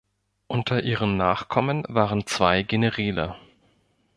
Unter 0.47 0.81
ihren 0.81 1.15
Nachkommen 1.15 1.83
waren 1.87 2.25
zwei 2.25 2.63
Generäle. 2.63 3.35